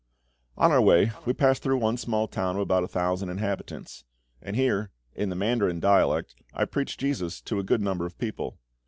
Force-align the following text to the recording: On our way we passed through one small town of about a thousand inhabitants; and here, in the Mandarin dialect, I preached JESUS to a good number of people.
On 0.57 0.71
our 0.71 0.81
way 0.81 1.11
we 1.27 1.33
passed 1.33 1.61
through 1.61 1.77
one 1.77 1.95
small 1.95 2.27
town 2.27 2.55
of 2.55 2.61
about 2.63 2.83
a 2.83 2.87
thousand 2.87 3.29
inhabitants; 3.29 4.03
and 4.41 4.55
here, 4.55 4.89
in 5.13 5.29
the 5.29 5.35
Mandarin 5.35 5.79
dialect, 5.79 6.33
I 6.55 6.65
preached 6.65 6.99
JESUS 7.01 7.39
to 7.41 7.59
a 7.59 7.63
good 7.63 7.81
number 7.83 8.07
of 8.07 8.17
people. 8.17 8.57